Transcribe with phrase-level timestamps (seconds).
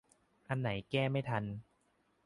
[0.47, 1.43] อันไหนแก้ไม่ทัน